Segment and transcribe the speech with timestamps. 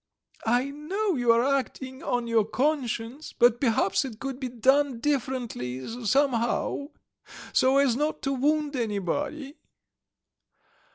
[0.47, 5.87] "I know you are acting on your conscience, but perhaps it could be done differently,
[6.07, 6.87] somehow,
[7.53, 9.57] so as not to wound anybody."